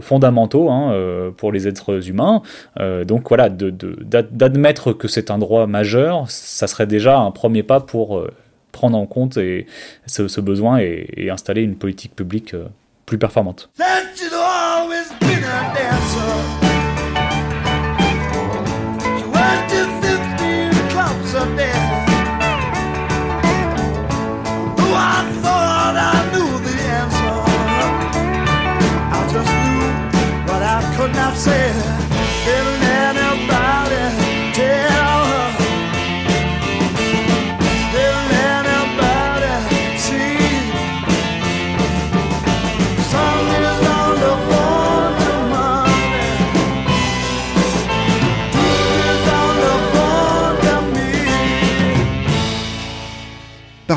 fondamentaux 0.00 0.68
hein, 0.68 1.32
pour 1.38 1.50
les 1.50 1.66
êtres 1.66 2.10
humains. 2.10 2.35
Donc 2.78 3.28
voilà, 3.28 3.48
d'admettre 3.48 4.92
que 4.92 5.08
c'est 5.08 5.30
un 5.30 5.38
droit 5.38 5.66
majeur, 5.66 6.30
ça 6.30 6.66
serait 6.66 6.86
déjà 6.86 7.18
un 7.18 7.30
premier 7.30 7.62
pas 7.62 7.80
pour 7.80 8.24
prendre 8.72 8.98
en 8.98 9.06
compte 9.06 9.36
et, 9.36 9.66
ce, 10.06 10.40
besoin 10.40 10.78
et, 10.78 11.28
installer 11.30 11.62
une 11.62 11.76
politique 11.76 12.14
publique 12.14 12.54
plus 13.06 13.18
performante. 13.18 13.70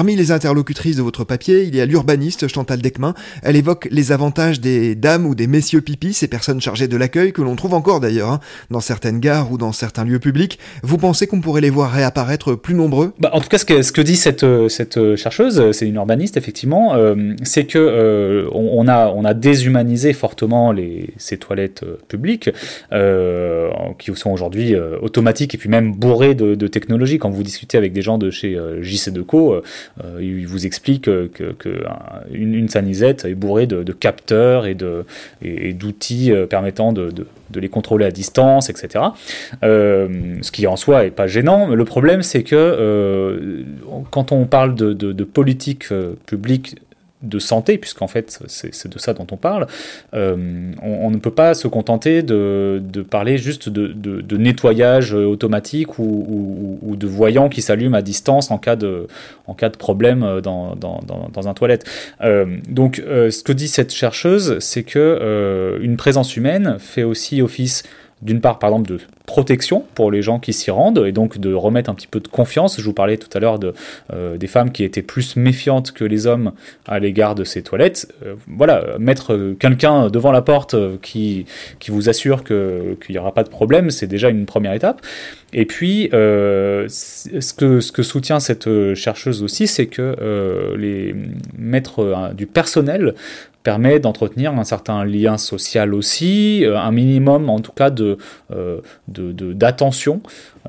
Parmi 0.10 0.20
les 0.20 0.32
interlocutrices 0.32 0.96
de 0.96 1.04
votre 1.04 1.24
papier, 1.24 1.66
il 1.66 1.75
y 1.75 1.82
a 1.82 1.86
l'urbaniste 1.86 2.48
Chantal 2.48 2.82
Deckmin. 2.82 3.13
Elle 3.44 3.56
évoque 3.56 3.88
les 3.92 4.12
avantages 4.12 4.60
des 4.60 4.96
dames 4.96 5.28
ou 5.28 5.36
des 5.36 5.46
messieurs 5.46 5.82
pipis, 5.82 6.13
ces 6.13 6.28
personnes 6.28 6.60
chargées 6.60 6.88
de 6.88 6.98
l'accueil 6.98 7.32
que 7.32 7.44
l'on 7.44 7.56
trouve 7.56 7.75
encore 7.75 8.00
d'ailleurs 8.00 8.32
hein, 8.32 8.39
dans 8.72 8.80
certaines 8.80 9.20
gares 9.20 9.51
ou 9.51 9.60
dans 9.60 9.72
certains 9.72 10.06
lieux 10.06 10.18
publics. 10.18 10.58
Vous 10.82 10.98
pensez 10.98 11.28
qu'on 11.28 11.42
pourrait 11.42 11.62
les 11.62 11.70
voir 11.70 11.92
réapparaître 11.92 12.56
plus 12.56 12.74
nombreux? 12.74 13.13
Bah, 13.20 13.30
En 13.34 13.39
tout 13.39 13.50
cas, 13.50 13.60
ce 13.60 13.66
que, 13.66 14.01
dit 14.01 14.16
cette, 14.16 14.44
cette 14.68 15.16
chercheuse, 15.16 15.72
c'est 15.74 15.88
une 15.88 15.94
urbaniste 15.94 16.38
effectivement, 16.38 16.96
euh, 16.96 17.36
c'est 17.44 17.66
que 17.66 17.78
euh, 17.78 18.50
on, 18.51 18.88
a, 18.88 19.34
déshumanisé 19.36 20.13
fortement 20.13 20.74
ces 21.18 21.38
toilettes 21.38 21.84
euh, 21.84 21.98
publiques 22.08 22.50
euh, 22.94 23.70
qui 24.00 24.12
sont 24.16 24.32
aujourd'hui 24.32 24.75
automatiques 25.01 25.54
et 25.54 25.58
puis 25.60 25.70
même 25.70 25.94
bourrées 25.94 26.34
de, 26.34 26.56
de 26.56 26.68
technologie. 26.68 27.20
Quand 27.20 27.30
vous 27.30 27.44
discutez 27.44 27.78
avec 27.78 27.94
des 27.94 28.01
gens 28.01 28.18
de 28.18 28.32
chez 28.32 28.58
JC 28.82 29.12
Deco, 29.12 29.62
ils 30.20 30.48
vous 30.48 30.65
expliquent 30.65 31.06
que, 31.06 31.27
que 31.27 31.84
une, 32.32 32.53
une, 32.53 32.70
sanisette 32.70 33.25
est 33.25 33.36
bourrée 33.36 33.68
de, 33.68 33.91
capteurs 33.91 34.65
et 34.65 34.75
d'outils 35.74 36.32
permettant 36.50 36.94
de, 36.94 37.12
les 37.56 37.70
contrôler 37.70 38.06
à 38.06 38.12
distance, 38.12 38.70
etc. 38.70 39.06
ce 39.62 40.51
qui 40.51 40.68
en 40.68 40.75
soi 40.75 41.06
est 41.06 41.12
pas 41.12 41.27
gênant. 41.27 41.68
Mais 41.68 41.75
le 41.75 41.86
problème, 41.86 42.22
c'est 42.22 42.44
que 42.44 43.65
quand 44.12 44.32
on 44.32 44.46
parle 44.46 44.75
de 44.75 45.24
politique 45.24 45.88
publique 46.25 46.77
de 47.22 47.38
santé, 47.40 47.78
puisqu'en 47.78 48.08
fait 48.08 48.40
c'est 48.48 48.88
de 48.88 48.98
ça 48.98 49.14
dont 49.14 49.28
on 49.32 49.36
parle, 49.36 49.68
euh, 50.14 50.72
on, 50.82 51.12
ne 51.12 51.18
peut 51.18 51.32
pas 51.32 51.54
se 51.54 51.68
contenter 51.68 52.24
de, 52.24 52.82
parler 53.10 53.38
juste 53.38 53.68
de, 53.68 54.38
nettoyage 54.38 55.14
automatique 55.14 56.00
ou, 56.00 56.96
de 56.96 57.08
voyants 57.08 57.50
qui 57.50 57.62
s'allument 57.62 57.98
à 57.98 58.02
distance 58.02 58.52
en 58.52 58.58
cas 58.58 58.78
de, 58.78 59.08
en 59.48 59.54
cas 59.54 59.70
de 59.70 59.78
problème 59.78 60.40
dans, 60.42 60.76
dans, 60.76 61.48
un 61.48 61.54
toilette. 61.54 61.86
Euh, 62.22 62.58
donc 62.70 63.00
euh, 63.00 63.32
ce 63.32 63.44
que 63.44 63.52
dit 63.52 63.68
cette 63.68 63.94
chercheuse, 63.94 64.58
c'est 64.60 64.84
que 64.84 65.78
une 65.82 65.98
présence 65.98 66.38
humaine 66.38 66.78
fait 66.80 67.04
aussi 67.04 67.42
office 67.42 67.84
d'une 68.22 68.42
part, 68.42 68.60
par 68.60 68.70
exemple, 68.72 68.90
de 68.90 69.00
protection 69.26 69.86
pour 69.94 70.12
les 70.12 70.22
gens 70.22 70.40
qui 70.40 70.54
s'y 70.54 70.72
rendent 70.72 71.06
et 71.06 71.12
donc 71.12 71.38
de 71.38 71.54
remettre 71.54 71.90
un 71.90 71.94
petit 71.94 72.08
peu 72.08 72.20
de 72.20 72.28
confiance. 72.28 72.80
Je 72.80 72.84
vous 72.84 72.94
parlais 72.94 73.18
tout 73.18 73.30
à 73.38 73.40
l'heure 73.40 73.60
euh, 74.12 74.38
des 74.38 74.48
femmes 74.48 74.72
qui 74.72 74.84
étaient 74.84 75.04
plus 75.04 75.36
méfiantes 75.36 75.92
que 75.92 76.04
les 76.04 76.26
hommes 76.26 76.52
à 76.88 77.00
l'égard 77.00 77.36
de 77.36 77.44
ces 77.44 77.62
toilettes. 77.62 78.12
Euh, 78.26 78.36
voilà, 78.48 78.98
mettre 78.98 79.56
quelqu'un 79.60 80.10
devant 80.10 80.32
la 80.32 80.42
porte 80.42 80.74
euh, 80.74 80.98
qui, 81.02 81.46
qui 81.80 81.92
vous 81.92 82.10
assure 82.10 82.44
qu'il 82.44 82.98
n'y 83.10 83.18
aura 83.18 83.34
pas 83.34 83.44
de 83.44 83.50
problème, 83.50 83.92
c'est 83.92 84.08
déjà 84.08 84.30
une 84.30 84.46
première 84.46 84.74
étape. 84.74 85.02
Et 85.54 85.66
puis, 85.66 86.10
ce, 86.12 87.54
que, 87.54 87.80
ce 87.80 87.92
que 87.92 88.04
soutient 88.04 88.40
cette 88.40 88.94
chercheuse 88.94 89.42
aussi, 89.42 89.66
c'est 89.66 89.88
que 89.88 90.76
les 90.78 91.16
mettre 91.58 92.34
du 92.36 92.46
personnel 92.46 93.16
permet 93.63 94.00
d'entretenir 94.00 94.54
un 94.54 94.63
certain 94.63 95.04
lien 95.04 95.38
social 95.38 95.94
aussi, 95.94 96.66
euh, 96.66 96.78
un 96.78 96.92
minimum 96.92 97.50
en 97.50 97.60
tout 97.60 97.72
cas 97.72 97.89
de, 97.89 98.18
euh, 98.51 98.82
d'attention 99.08 100.22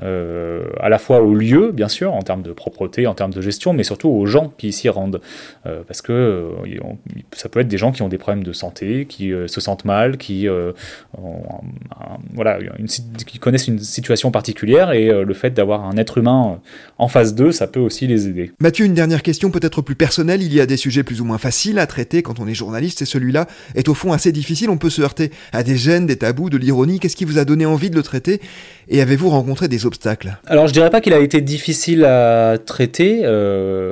euh, 0.03 0.65
à 0.79 0.89
la 0.89 0.97
fois 0.97 1.21
au 1.21 1.33
lieu, 1.33 1.71
bien 1.71 1.87
sûr, 1.87 2.13
en 2.13 2.21
termes 2.21 2.41
de 2.41 2.51
propreté, 2.51 3.07
en 3.07 3.13
termes 3.13 3.33
de 3.33 3.41
gestion, 3.41 3.73
mais 3.73 3.83
surtout 3.83 4.09
aux 4.09 4.25
gens 4.25 4.53
qui 4.57 4.71
s'y 4.71 4.89
rendent. 4.89 5.21
Euh, 5.65 5.81
parce 5.87 6.01
que 6.01 6.11
euh, 6.11 6.49
ça 7.33 7.49
peut 7.49 7.59
être 7.59 7.67
des 7.67 7.77
gens 7.77 7.91
qui 7.91 8.01
ont 8.01 8.09
des 8.09 8.17
problèmes 8.17 8.43
de 8.43 8.53
santé, 8.53 9.05
qui 9.07 9.31
se 9.47 9.61
sentent 9.61 9.85
mal, 9.85 10.17
qui, 10.17 10.47
voilà, 12.33 12.59
qui 13.25 13.39
connaissent 13.39 13.67
une 13.67 13.79
situation 13.79 14.31
particulière, 14.31 14.91
et 14.91 15.23
le 15.23 15.33
fait 15.33 15.51
d'avoir 15.51 15.85
un 15.85 15.97
être 15.97 16.17
humain 16.17 16.59
en 16.97 17.07
face 17.07 17.35
d'eux, 17.35 17.51
ça 17.51 17.67
peut 17.67 17.79
aussi 17.79 18.07
les 18.07 18.27
aider. 18.27 18.51
Mathieu, 18.59 18.85
une 18.85 18.93
dernière 18.93 19.23
question 19.23 19.51
peut-être 19.51 19.81
plus 19.81 19.95
personnelle. 19.95 20.41
Il 20.41 20.53
y 20.53 20.61
a 20.61 20.65
des 20.65 20.77
sujets 20.77 21.03
plus 21.03 21.21
ou 21.21 21.25
moins 21.25 21.37
faciles 21.37 21.79
à 21.79 21.87
traiter 21.87 22.23
quand 22.23 22.39
on 22.39 22.47
est 22.47 22.53
journaliste, 22.53 23.01
et 23.01 23.05
celui-là 23.05 23.47
est 23.75 23.89
au 23.89 23.93
fond 23.93 24.13
assez 24.13 24.31
difficile. 24.31 24.69
On 24.69 24.77
peut 24.77 24.89
se 24.89 25.01
heurter 25.01 25.31
à 25.51 25.63
des 25.63 25.77
gènes, 25.77 26.05
des 26.05 26.17
tabous, 26.17 26.49
de 26.49 26.57
l'ironie. 26.57 26.99
Qu'est-ce 26.99 27.15
qui 27.15 27.25
vous 27.25 27.37
a 27.37 27.45
donné 27.45 27.65
envie 27.65 27.89
de 27.89 27.95
le 27.95 28.03
traiter? 28.03 28.41
Et 28.87 29.01
avez-vous 29.01 29.29
rencontré 29.29 29.67
des 29.67 29.80
obstacles 29.85 30.37
Alors 30.47 30.67
je 30.67 30.73
dirais 30.73 30.89
pas 30.89 31.01
qu'il 31.01 31.13
a 31.13 31.19
été 31.19 31.41
difficile 31.41 32.05
à 32.05 32.57
traiter. 32.57 33.21
Euh, 33.23 33.91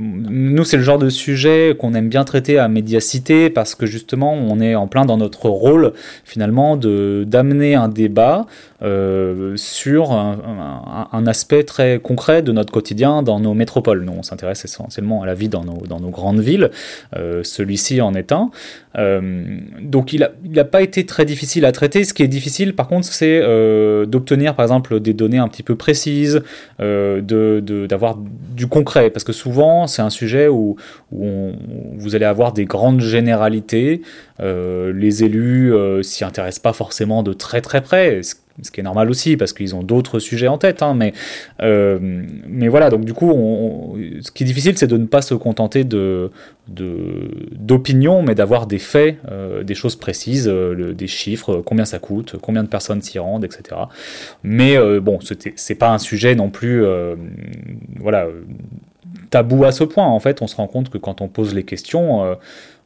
nous 0.00 0.64
c'est 0.64 0.76
le 0.76 0.82
genre 0.82 0.98
de 0.98 1.08
sujet 1.08 1.76
qu'on 1.78 1.94
aime 1.94 2.08
bien 2.08 2.24
traiter 2.24 2.58
à 2.58 2.68
médiacité 2.68 3.50
parce 3.50 3.74
que 3.74 3.86
justement 3.86 4.34
on 4.34 4.60
est 4.60 4.74
en 4.74 4.86
plein 4.86 5.04
dans 5.04 5.16
notre 5.16 5.48
rôle 5.48 5.92
finalement 6.24 6.76
de 6.76 7.24
d'amener 7.26 7.74
un 7.74 7.88
débat 7.88 8.46
euh, 8.82 9.54
sur 9.56 10.12
un, 10.12 11.26
aspect 11.26 11.64
très 11.64 11.98
concret 11.98 12.42
de 12.42 12.52
notre 12.52 12.72
quotidien 12.72 13.22
dans 13.22 13.40
nos 13.40 13.52
métropoles. 13.52 14.04
Nous 14.04 14.14
on 14.16 14.22
s'intéresse 14.22 14.64
essentiellement 14.64 15.22
à 15.22 15.26
la 15.26 15.34
vie 15.34 15.48
dans 15.48 15.64
nos, 15.64 15.86
dans 15.86 16.00
nos 16.00 16.10
grandes 16.10 16.40
villes. 16.40 16.70
Euh, 17.16 17.42
Celui-ci 17.42 18.00
en 18.00 18.14
est 18.14 18.32
un. 18.32 18.50
Donc 19.80 20.12
il 20.12 20.20
n'a 20.20 20.30
il 20.44 20.58
a 20.58 20.64
pas 20.64 20.82
été 20.82 21.06
très 21.06 21.24
difficile 21.24 21.64
à 21.64 21.72
traiter. 21.72 22.04
Ce 22.04 22.14
qui 22.14 22.22
est 22.22 22.28
difficile 22.28 22.74
par 22.74 22.88
contre 22.88 23.06
c'est 23.06 23.40
d'obtenir 24.06 24.54
par 24.54 24.64
exemple 24.64 25.00
des 25.00 25.12
données 25.12 25.27
un 25.36 25.48
petit 25.48 25.62
peu 25.62 25.76
précises, 25.76 26.42
euh, 26.80 27.20
d'avoir 27.86 28.16
du 28.16 28.66
concret, 28.66 29.10
parce 29.10 29.24
que 29.24 29.32
souvent 29.32 29.86
c'est 29.86 30.02
un 30.02 30.10
sujet 30.10 30.48
où, 30.48 30.76
où 31.12 31.52
vous 31.98 32.14
allez 32.14 32.24
avoir 32.24 32.52
des 32.52 32.64
grandes 32.64 33.00
généralités, 33.00 34.00
euh, 34.40 34.92
les 34.94 35.24
élus 35.24 35.74
euh, 35.74 36.02
s'y 36.02 36.24
intéressent 36.24 36.62
pas 36.62 36.72
forcément 36.72 37.22
de 37.22 37.34
très 37.34 37.60
très 37.60 37.82
près, 37.82 38.22
ce 38.62 38.70
qui 38.70 38.80
est 38.80 38.82
normal 38.82 39.10
aussi 39.10 39.36
parce 39.36 39.52
qu'ils 39.52 39.74
ont 39.74 39.82
d'autres 39.82 40.18
sujets 40.18 40.48
en 40.48 40.58
tête. 40.58 40.82
Hein, 40.82 40.94
mais, 40.94 41.12
euh, 41.62 41.98
mais 42.46 42.68
voilà, 42.68 42.90
donc 42.90 43.04
du 43.04 43.14
coup, 43.14 43.96
ce 44.20 44.30
qui 44.30 44.44
est 44.44 44.46
difficile, 44.46 44.76
c'est 44.76 44.86
de 44.86 44.96
ne 44.96 45.06
pas 45.06 45.22
se 45.22 45.34
contenter 45.34 45.84
de 45.84 46.30
d'opinions, 46.68 48.22
mais 48.22 48.34
d'avoir 48.34 48.66
des 48.66 48.78
faits, 48.78 49.16
euh, 49.30 49.62
des 49.62 49.74
choses 49.74 49.96
précises, 49.96 50.48
euh, 50.52 50.92
des 50.92 51.06
chiffres, 51.06 51.62
combien 51.64 51.86
ça 51.86 51.98
coûte, 51.98 52.36
combien 52.42 52.62
de 52.62 52.68
personnes 52.68 53.00
s'y 53.00 53.18
rendent, 53.18 53.44
etc. 53.44 53.62
Mais 54.42 54.76
bon, 55.00 55.18
c'est 55.56 55.74
pas 55.74 55.90
un 55.90 55.98
sujet 55.98 56.34
non 56.34 56.50
plus, 56.50 56.84
voilà, 57.98 58.26
tabou 59.30 59.64
à 59.64 59.72
ce 59.72 59.84
point. 59.84 60.06
En 60.06 60.20
fait, 60.20 60.42
on 60.42 60.46
se 60.46 60.56
rend 60.56 60.66
compte 60.66 60.90
que 60.90 60.98
quand 60.98 61.22
on 61.22 61.28
pose 61.28 61.54
les 61.54 61.64
questions 61.64 62.36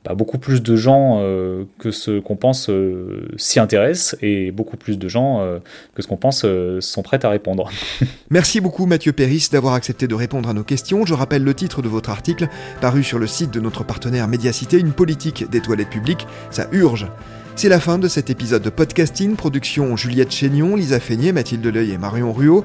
bah, 0.05 0.15
beaucoup 0.15 0.39
plus 0.39 0.63
de 0.63 0.75
gens 0.75 1.19
euh, 1.21 1.65
que 1.79 1.93
ce 1.93 2.19
qu'on 2.19 2.35
pense 2.35 2.69
euh, 2.69 3.29
s'y 3.37 3.61
intéressent 3.61 4.17
et 4.21 4.51
beaucoup 4.51 4.77
plus 4.77 4.99
de 4.99 5.09
gens 5.09 5.41
euh, 5.41 5.61
que 5.95 6.03
ce 6.03 6.09
qu'on 6.09 6.17
pense 6.17 6.45
sont 6.81 7.03
prêts 7.03 7.25
à 7.25 7.29
répondre. 7.29 7.71
Merci 8.31 8.61
beaucoup 8.61 8.87
Mathieu 8.87 9.13
Péris 9.13 9.49
d'avoir 9.53 9.75
accepté 9.75 10.09
de 10.09 10.15
répondre 10.15 10.49
à 10.49 10.55
nos 10.55 10.65
questions. 10.65 11.07
Je 11.07 11.15
rappelle 11.15 11.45
le 11.45 11.55
titre 11.55 11.83
de 11.83 11.89
votre 11.89 12.11
article 12.11 12.49
paru 12.81 13.05
sur 13.05 13.21
le 13.21 13.29
site 13.29 13.53
de 13.53 13.61
notre 13.61 13.85
partenaire 13.85 14.27
Médiacité, 14.27 14.79
une 14.79 14.93
politique 14.93 15.49
des 15.51 15.61
toilettes 15.61 15.91
publiques, 15.91 16.27
ça 16.51 16.67
urge. 16.73 17.07
C'est 17.55 17.69
la 17.69 17.81
fin 17.81 17.99
de 17.99 18.09
cet 18.09 18.31
épisode 18.31 18.63
de 18.63 18.71
podcasting, 18.71 19.37
production 19.37 19.95
Juliette 19.97 20.33
Chénion, 20.33 20.75
Lisa 20.75 20.99
Feignet, 20.99 21.33
Mathilde 21.33 21.67
Leuil 21.67 21.93
et 21.93 21.99
Marion 21.99 22.33
Ruot. 22.33 22.65